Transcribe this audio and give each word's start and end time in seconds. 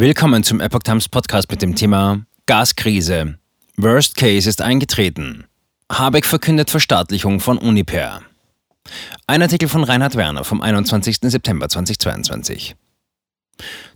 Willkommen 0.00 0.42
zum 0.42 0.62
Epoch 0.62 0.82
Times 0.82 1.10
Podcast 1.10 1.50
mit 1.50 1.60
dem 1.60 1.74
Thema 1.74 2.22
Gaskrise. 2.46 3.36
Worst 3.76 4.16
Case 4.16 4.48
ist 4.48 4.62
eingetreten. 4.62 5.44
Habeck 5.92 6.24
verkündet 6.24 6.70
Verstaatlichung 6.70 7.38
von 7.38 7.58
Uniper. 7.58 8.22
Ein 9.26 9.42
Artikel 9.42 9.68
von 9.68 9.84
Reinhard 9.84 10.16
Werner 10.16 10.42
vom 10.42 10.62
21. 10.62 11.18
September 11.24 11.68
2022. 11.68 12.76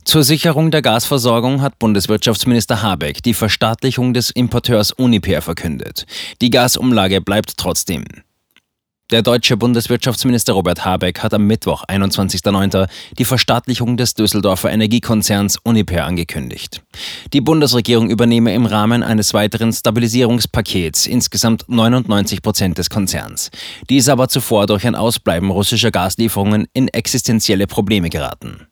Zur 0.03 0.23
Sicherung 0.23 0.69
der 0.69 0.83
Gasversorgung 0.83 1.63
hat 1.63 1.79
Bundeswirtschaftsminister 1.79 2.83
Habeck 2.83 3.23
die 3.23 3.33
Verstaatlichung 3.33 4.13
des 4.13 4.29
Importeurs 4.29 4.91
Uniper 4.91 5.41
verkündet. 5.41 6.05
Die 6.39 6.51
Gasumlage 6.51 7.19
bleibt 7.19 7.57
trotzdem. 7.57 8.05
Der 9.11 9.21
deutsche 9.21 9.55
Bundeswirtschaftsminister 9.55 10.53
Robert 10.53 10.83
Habeck 10.83 11.21
hat 11.21 11.31
am 11.35 11.45
Mittwoch, 11.45 11.83
21.09., 11.87 12.87
die 13.19 13.25
Verstaatlichung 13.25 13.97
des 13.97 14.15
Düsseldorfer 14.15 14.71
Energiekonzerns 14.71 15.59
Uniper 15.63 16.05
angekündigt. 16.05 16.81
Die 17.31 17.41
Bundesregierung 17.41 18.09
übernehme 18.09 18.55
im 18.55 18.65
Rahmen 18.65 19.03
eines 19.03 19.35
weiteren 19.35 19.71
Stabilisierungspakets 19.71 21.05
insgesamt 21.05 21.65
99 21.67 22.41
Prozent 22.41 22.79
des 22.79 22.89
Konzerns. 22.89 23.51
Dies 23.91 24.09
aber 24.09 24.27
zuvor 24.27 24.65
durch 24.65 24.87
ein 24.87 24.95
Ausbleiben 24.95 25.51
russischer 25.51 25.91
Gaslieferungen 25.91 26.65
in 26.73 26.87
existenzielle 26.87 27.67
Probleme 27.67 28.09
geraten. 28.09 28.65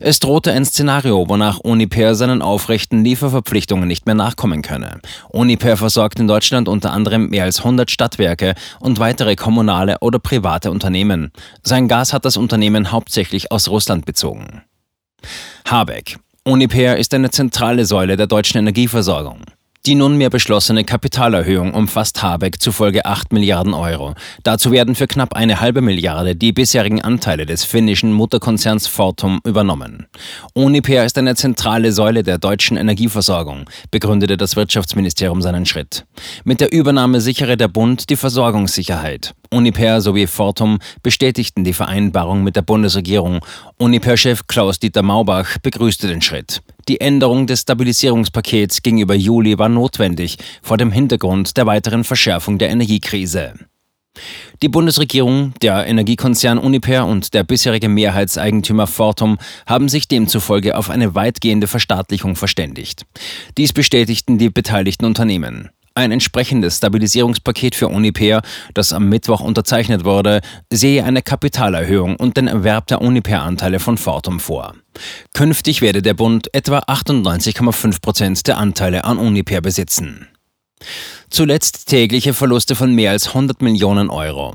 Es 0.00 0.18
drohte 0.18 0.52
ein 0.52 0.64
Szenario, 0.64 1.28
wonach 1.28 1.58
Uniper 1.58 2.14
seinen 2.14 2.42
aufrechten 2.42 3.02
Lieferverpflichtungen 3.04 3.88
nicht 3.88 4.06
mehr 4.06 4.14
nachkommen 4.14 4.62
könne. 4.62 5.00
Uniper 5.28 5.76
versorgt 5.76 6.18
in 6.18 6.28
Deutschland 6.28 6.68
unter 6.68 6.92
anderem 6.92 7.28
mehr 7.28 7.44
als 7.44 7.58
100 7.58 7.90
Stadtwerke 7.90 8.54
und 8.80 8.98
weitere 8.98 9.36
kommunale 9.36 9.98
oder 10.00 10.18
private 10.18 10.70
Unternehmen. 10.70 11.32
Sein 11.62 11.88
Gas 11.88 12.12
hat 12.12 12.24
das 12.24 12.36
Unternehmen 12.36 12.92
hauptsächlich 12.92 13.50
aus 13.50 13.68
Russland 13.68 14.04
bezogen. 14.04 14.62
Habeck. 15.66 16.18
Uniper 16.44 16.96
ist 16.96 17.12
eine 17.12 17.30
zentrale 17.30 17.86
Säule 17.86 18.16
der 18.16 18.28
deutschen 18.28 18.58
Energieversorgung. 18.58 19.40
Die 19.86 19.94
nunmehr 19.94 20.30
beschlossene 20.30 20.82
Kapitalerhöhung 20.82 21.72
umfasst 21.72 22.20
Habeck 22.20 22.60
zufolge 22.60 23.06
8 23.06 23.32
Milliarden 23.32 23.72
Euro. 23.72 24.14
Dazu 24.42 24.72
werden 24.72 24.96
für 24.96 25.06
knapp 25.06 25.34
eine 25.34 25.60
halbe 25.60 25.80
Milliarde 25.80 26.34
die 26.34 26.52
bisherigen 26.52 27.02
Anteile 27.02 27.46
des 27.46 27.62
finnischen 27.62 28.12
Mutterkonzerns 28.12 28.88
Fortum 28.88 29.40
übernommen. 29.44 30.08
Uniper 30.54 31.04
ist 31.04 31.16
eine 31.18 31.36
zentrale 31.36 31.92
Säule 31.92 32.24
der 32.24 32.38
deutschen 32.38 32.76
Energieversorgung, 32.76 33.70
begründete 33.92 34.36
das 34.36 34.56
Wirtschaftsministerium 34.56 35.40
seinen 35.40 35.66
Schritt. 35.66 36.04
Mit 36.42 36.60
der 36.60 36.72
Übernahme 36.72 37.20
sichere 37.20 37.56
der 37.56 37.68
Bund 37.68 38.10
die 38.10 38.16
Versorgungssicherheit. 38.16 39.36
Uniper 39.50 40.00
sowie 40.00 40.26
Fortum 40.26 40.78
bestätigten 41.02 41.64
die 41.64 41.72
Vereinbarung 41.72 42.42
mit 42.42 42.56
der 42.56 42.62
Bundesregierung. 42.62 43.40
Uniper-Chef 43.78 44.46
Klaus-Dieter 44.46 45.02
Maubach 45.02 45.58
begrüßte 45.58 46.08
den 46.08 46.22
Schritt. 46.22 46.62
Die 46.88 47.00
Änderung 47.00 47.46
des 47.46 47.62
Stabilisierungspakets 47.62 48.82
gegenüber 48.82 49.14
Juli 49.14 49.58
war 49.58 49.68
notwendig 49.68 50.38
vor 50.62 50.76
dem 50.76 50.92
Hintergrund 50.92 51.56
der 51.56 51.66
weiteren 51.66 52.04
Verschärfung 52.04 52.58
der 52.58 52.70
Energiekrise. 52.70 53.54
Die 54.62 54.68
Bundesregierung, 54.68 55.52
der 55.60 55.86
Energiekonzern 55.86 56.58
Uniper 56.58 57.06
und 57.06 57.34
der 57.34 57.44
bisherige 57.44 57.88
Mehrheitseigentümer 57.88 58.86
Fortum 58.86 59.38
haben 59.66 59.88
sich 59.88 60.08
demzufolge 60.08 60.76
auf 60.76 60.88
eine 60.88 61.14
weitgehende 61.14 61.66
Verstaatlichung 61.66 62.36
verständigt. 62.36 63.04
Dies 63.58 63.72
bestätigten 63.72 64.38
die 64.38 64.48
beteiligten 64.48 65.04
Unternehmen. 65.04 65.70
Ein 65.96 66.12
entsprechendes 66.12 66.76
Stabilisierungspaket 66.76 67.74
für 67.74 67.88
Uniper, 67.88 68.42
das 68.74 68.92
am 68.92 69.08
Mittwoch 69.08 69.40
unterzeichnet 69.40 70.04
wurde, 70.04 70.42
sehe 70.70 71.02
eine 71.02 71.22
Kapitalerhöhung 71.22 72.16
und 72.16 72.36
den 72.36 72.48
Erwerb 72.48 72.86
der 72.88 73.00
Uniper-Anteile 73.00 73.80
von 73.80 73.96
Fortum 73.96 74.38
vor. 74.38 74.74
Künftig 75.32 75.80
werde 75.80 76.02
der 76.02 76.12
Bund 76.12 76.52
etwa 76.52 76.80
98,5 76.80 78.02
Prozent 78.02 78.46
der 78.46 78.58
Anteile 78.58 79.04
an 79.04 79.16
Uniper 79.16 79.62
besitzen. 79.62 80.28
Zuletzt 81.30 81.88
tägliche 81.88 82.34
Verluste 82.34 82.76
von 82.76 82.94
mehr 82.94 83.12
als 83.12 83.28
100 83.28 83.62
Millionen 83.62 84.10
Euro. 84.10 84.54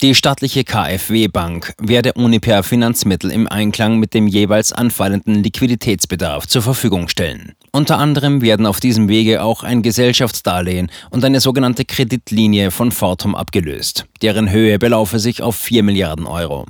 Die 0.00 0.14
staatliche 0.14 0.62
KfW-Bank 0.62 1.74
werde 1.82 2.12
Uniper 2.12 2.62
Finanzmittel 2.62 3.32
im 3.32 3.48
Einklang 3.48 3.98
mit 3.98 4.14
dem 4.14 4.28
jeweils 4.28 4.72
anfallenden 4.72 5.42
Liquiditätsbedarf 5.42 6.46
zur 6.46 6.62
Verfügung 6.62 7.08
stellen. 7.08 7.54
Unter 7.72 7.98
anderem 7.98 8.40
werden 8.40 8.64
auf 8.64 8.78
diesem 8.78 9.08
Wege 9.08 9.42
auch 9.42 9.64
ein 9.64 9.82
Gesellschaftsdarlehen 9.82 10.88
und 11.10 11.24
eine 11.24 11.40
sogenannte 11.40 11.84
Kreditlinie 11.84 12.70
von 12.70 12.92
Fortum 12.92 13.34
abgelöst. 13.34 14.06
Deren 14.22 14.52
Höhe 14.52 14.78
belaufe 14.78 15.18
sich 15.18 15.42
auf 15.42 15.56
4 15.56 15.82
Milliarden 15.82 16.28
Euro. 16.28 16.66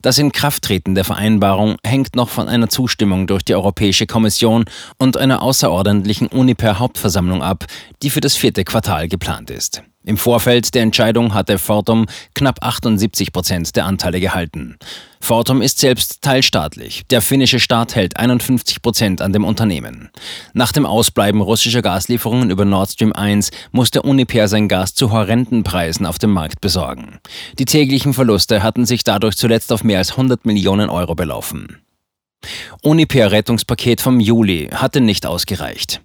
Das 0.00 0.16
Inkrafttreten 0.16 0.94
der 0.94 1.04
Vereinbarung 1.04 1.76
hängt 1.84 2.16
noch 2.16 2.30
von 2.30 2.48
einer 2.48 2.70
Zustimmung 2.70 3.26
durch 3.26 3.42
die 3.42 3.54
Europäische 3.54 4.06
Kommission 4.06 4.64
und 4.96 5.18
einer 5.18 5.42
außerordentlichen 5.42 6.28
Uniper-Hauptversammlung 6.28 7.42
ab, 7.42 7.66
die 8.02 8.08
für 8.08 8.22
das 8.22 8.34
vierte 8.34 8.64
Quartal 8.64 9.08
geplant 9.08 9.50
ist. 9.50 9.82
Im 10.04 10.16
Vorfeld 10.16 10.74
der 10.74 10.82
Entscheidung 10.82 11.32
hatte 11.32 11.58
Fortum 11.58 12.06
knapp 12.34 12.58
78 12.60 13.32
Prozent 13.32 13.76
der 13.76 13.86
Anteile 13.86 14.18
gehalten. 14.18 14.76
Fortum 15.20 15.62
ist 15.62 15.78
selbst 15.78 16.22
teilstaatlich. 16.22 17.02
Der 17.10 17.22
finnische 17.22 17.60
Staat 17.60 17.94
hält 17.94 18.16
51 18.16 18.82
Prozent 18.82 19.22
an 19.22 19.32
dem 19.32 19.44
Unternehmen. 19.44 20.10
Nach 20.52 20.72
dem 20.72 20.84
Ausbleiben 20.84 21.40
russischer 21.40 21.82
Gaslieferungen 21.82 22.50
über 22.50 22.64
Nord 22.64 22.90
Stream 22.90 23.12
1 23.12 23.52
musste 23.70 24.02
Uniper 24.02 24.48
sein 24.48 24.66
Gas 24.66 24.94
zu 24.94 25.12
horrenden 25.12 25.62
Preisen 25.62 26.06
auf 26.06 26.18
dem 26.18 26.32
Markt 26.32 26.60
besorgen. 26.60 27.20
Die 27.60 27.64
täglichen 27.64 28.12
Verluste 28.12 28.64
hatten 28.64 28.84
sich 28.84 29.04
dadurch 29.04 29.36
zuletzt 29.36 29.72
auf 29.72 29.84
mehr 29.84 29.98
als 29.98 30.10
100 30.12 30.44
Millionen 30.44 30.90
Euro 30.90 31.14
belaufen. 31.14 31.78
Uniper-Rettungspaket 32.82 34.00
vom 34.00 34.18
Juli 34.18 34.68
hatte 34.74 35.00
nicht 35.00 35.26
ausgereicht. 35.26 36.00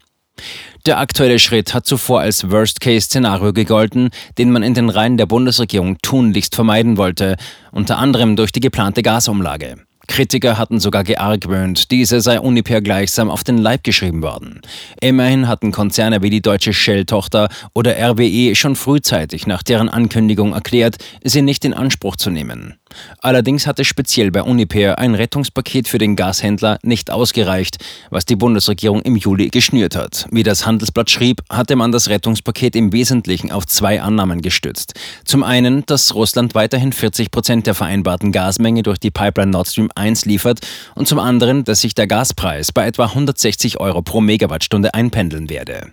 Der 0.86 1.00
aktuelle 1.00 1.40
Schritt 1.40 1.74
hat 1.74 1.86
zuvor 1.86 2.22
als 2.22 2.50
Worst-Case-Szenario 2.50 3.54
gegolten, 3.54 4.10
den 4.38 4.52
man 4.52 4.64
in 4.64 4.74
den 4.74 4.90
Reihen 4.90 5.18
der 5.18 5.26
Bundesregierung 5.26 5.98
tunlichst 6.02 6.56
vermeiden 6.56 6.98
wollte, 6.98 7.36
unter 7.72 7.98
anderem 7.98 8.36
durch 8.36 8.52
die 8.52 8.62
geplante 8.62 9.04
Gasumlage. 9.04 9.78
Kritiker 10.08 10.58
hatten 10.58 10.80
sogar 10.80 11.04
geargwöhnt, 11.04 11.92
diese 11.92 12.22
sei 12.22 12.40
Uniper 12.40 12.82
gleichsam 12.82 13.30
auf 13.30 13.44
den 13.44 13.58
Leib 13.58 13.84
geschrieben 13.84 14.24
worden. 14.24 14.62
Immerhin 15.02 15.48
hatten 15.48 15.72
Konzerne 15.72 16.22
wie 16.22 16.30
die 16.30 16.42
deutsche 16.42 16.74
Shell-Tochter 16.74 17.50
oder 17.74 17.98
RWE 17.98 18.56
schon 18.56 18.76
frühzeitig 18.76 19.46
nach 19.48 19.64
deren 19.64 19.90
Ankündigung 19.90 20.54
erklärt, 20.54 20.96
sie 21.24 21.42
nicht 21.42 21.66
in 21.66 21.74
Anspruch 21.74 22.16
zu 22.16 22.30
nehmen. 22.30 22.76
Allerdings 23.22 23.68
hatte 23.68 23.86
speziell 23.86 24.32
bei 24.32 24.44
Uniper 24.44 24.98
ein 24.98 25.16
Rettungspaket 25.16 25.88
für 25.88 25.98
den 25.98 26.16
Gashändler 26.16 26.80
nicht 26.84 27.12
ausgereicht, 27.12 27.78
was 28.10 28.26
die 28.26 28.36
Bundesregierung 28.36 29.02
im 29.02 29.16
Juli 29.16 29.50
geschnürt 29.50 29.96
hat. 29.96 30.28
Wie 30.32 30.44
das 30.44 30.66
Handelsblatt 30.66 31.10
schrieb, 31.10 31.42
hatte 31.50 31.76
man 31.76 31.92
das 31.92 32.10
Rettungspaket 32.10 32.76
im 32.76 32.92
Wesentlichen 32.92 33.52
auf 33.52 33.66
zwei 33.66 34.02
Annahmen 34.02 34.42
gestützt. 34.42 34.94
Zum 35.26 35.44
einen, 35.44 35.86
dass 35.86 36.14
Russland 36.16 36.56
weiterhin 36.56 36.94
40 36.94 37.32
Prozent 37.32 37.68
der 37.68 37.76
vereinbarten 37.76 38.32
Gasmenge 38.32 38.84
durch 38.84 39.00
die 39.00 39.12
Pipeline 39.12 39.52
Nord 39.52 39.68
Stream 39.68 39.90
1 39.96 40.26
liefert 40.26 40.60
und 40.96 41.08
zum 41.08 41.20
anderen, 41.20 41.64
dass 41.64 41.82
sich 41.82 41.96
der 41.96 42.08
Gaspreis 42.08 42.72
bei 42.72 42.86
etwa 42.86 43.06
160 43.06 43.80
Euro 43.80 44.02
pro 44.02 44.22
Megawattstunde 44.22 44.94
einpendeln 44.94 45.50
werde. 45.50 45.92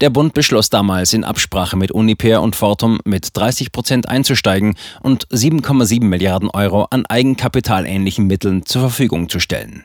Der 0.00 0.10
Bund 0.10 0.34
beschloss 0.34 0.70
damals 0.70 1.12
in 1.12 1.24
Absprache 1.24 1.76
mit 1.76 1.92
Uniper 1.92 2.42
und 2.42 2.56
Fortum 2.56 3.00
mit 3.04 3.28
30 3.36 3.72
Prozent 3.72 4.08
einzusteigen 4.08 4.76
und 5.00 5.26
7,7 5.28 6.04
Milliarden 6.04 6.50
Euro 6.50 6.86
an 6.90 7.06
eigenkapitalähnlichen 7.06 8.26
Mitteln 8.26 8.66
zur 8.66 8.82
Verfügung 8.82 9.28
zu 9.28 9.40
stellen. 9.40 9.84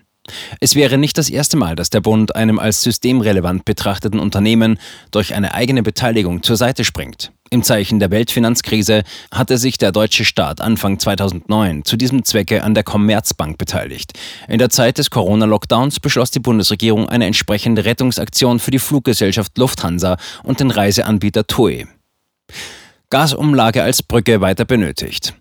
Es 0.60 0.76
wäre 0.76 0.98
nicht 0.98 1.18
das 1.18 1.30
erste 1.30 1.58
Mal, 1.58 1.76
dass 1.76 1.90
der 1.90 2.02
Bund 2.02 2.36
einem 2.36 2.60
als 2.60 2.82
systemrelevant 2.82 3.66
betrachteten 3.66 4.20
Unternehmen 4.20 4.80
durch 5.12 5.34
eine 5.34 5.54
eigene 5.54 5.84
Beteiligung 5.84 6.44
zur 6.44 6.58
Seite 6.58 6.84
springt. 6.84 7.32
Im 7.50 7.64
Zeichen 7.64 8.00
der 8.00 8.12
Weltfinanzkrise 8.12 9.04
hatte 9.32 9.58
sich 9.58 9.78
der 9.78 9.94
deutsche 9.94 10.26
Staat 10.26 10.60
Anfang 10.60 11.00
2009 11.00 11.86
zu 11.86 11.96
diesem 11.96 12.26
Zwecke 12.26 12.64
an 12.64 12.74
der 12.74 12.84
Commerzbank 12.84 13.58
beteiligt. 13.58 14.14
In 14.50 14.60
der 14.60 14.70
Zeit 14.70 14.98
des 14.98 15.10
Corona-Lockdowns 15.10 16.02
beschloss 16.02 16.32
die 16.32 16.40
Bundesregierung 16.40 17.08
eine 17.08 17.26
entsprechende 17.26 17.86
Rettungsaktion 17.86 18.60
für 18.60 18.72
die 18.72 18.80
Fluggesellschaft 18.80 19.58
Lufthansa 19.58 20.18
und 20.44 20.60
den 20.60 20.72
Reiseanbieter 20.72 21.48
TUI. 21.48 21.88
Gasumlage 23.10 23.84
als 23.84 24.04
Brücke 24.04 24.42
weiter 24.42 24.66
benötigt. 24.66 25.34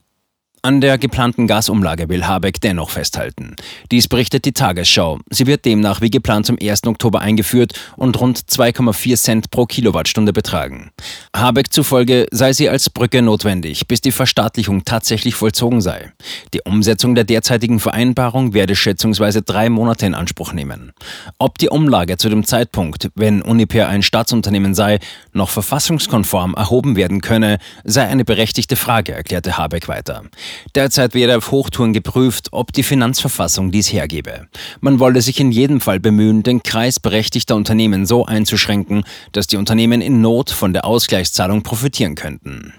An 0.67 0.81
der 0.81 0.99
geplanten 0.99 1.47
Gasumlage 1.47 2.09
will 2.09 2.27
Habeck 2.27 2.61
dennoch 2.61 2.91
festhalten. 2.91 3.55
Dies 3.93 4.09
berichtet 4.09 4.47
die 4.47 4.53
Tagesschau. 4.53 5.21
Sie 5.31 5.47
wird 5.47 5.65
demnach 5.65 6.01
wie 6.01 6.11
geplant 6.11 6.47
zum 6.47 6.59
1. 6.61 6.89
Oktober 6.89 7.21
eingeführt 7.21 7.75
und 7.97 8.21
rund 8.21 8.37
2,4 8.37 9.15
Cent 9.17 9.51
pro 9.53 9.67
Kilowattstunde 9.67 10.33
betragen. 10.33 10.91
Habeck 11.33 11.73
zufolge 11.73 12.27
sei 12.33 12.53
sie 12.53 12.69
als 12.69 12.91
Brücke 12.91 13.23
notwendig, 13.23 13.87
bis 13.87 14.01
die 14.01 14.11
Verstaatlichung 14.11 14.85
tatsächlich 14.85 15.37
vollzogen 15.37 15.81
sei. 15.81 16.13
Die 16.53 16.63
Umsetzung 16.63 17.15
der 17.15 17.23
derzeitigen 17.23 17.79
Vereinbarung 17.79 18.53
werde 18.53 18.75
schätzungsweise 18.75 19.43
drei 19.43 19.71
Monate 19.71 20.07
in 20.07 20.17
Anspruch 20.17 20.53
nehmen. 20.53 20.93
Ob 21.39 21.59
die 21.59 21.69
Umlage 21.69 22.17
zu 22.17 22.29
dem 22.29 22.43
Zeitpunkt, 22.43 23.11
wenn 23.15 23.41
Uniper 23.41 23.87
ein 23.87 24.03
Staatsunternehmen 24.03 24.75
sei, 24.75 24.99
noch 25.33 25.51
verfassungskonform 25.51 26.55
erhoben 26.55 26.97
werden 26.97 27.21
könne, 27.21 27.59
sei 27.85 28.09
eine 28.09 28.25
berechtigte 28.25 28.75
Frage, 28.75 29.13
erklärte 29.13 29.57
Habeck 29.57 29.87
weiter. 29.87 30.25
Derzeit 30.75 31.15
werde 31.15 31.37
auf 31.37 31.51
Hochtouren 31.51 31.93
geprüft, 31.93 32.49
ob 32.53 32.73
die 32.73 32.83
Finanzverfassung 32.83 33.71
dies 33.71 33.93
hergebe. 33.93 34.49
Man 34.81 35.01
wolle 35.01 35.21
sich 35.21 35.41
in 35.41 35.53
jedem 35.53 35.81
Fall 35.81 36.01
bemühen, 36.01 36.43
den 36.43 36.63
Kreis 36.63 37.01
berechtigter 37.01 37.57
Unternehmen 37.57 38.07
so 38.07 38.25
einzuschränken, 38.27 39.05
dass 39.33 39.47
die 39.47 39.57
Unternehmen 39.57 40.01
in 40.01 40.21
Not 40.21 40.51
von 40.51 40.73
der 40.73 40.85
Ausgleichszahlung 40.85 41.63
profitieren 41.63 42.15
könnten. 42.15 42.73